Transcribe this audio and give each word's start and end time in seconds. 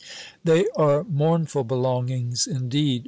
They 0.43 0.65
are 0.75 1.03
mournful 1.03 1.63
belongings, 1.65 2.47
indeed. 2.47 2.99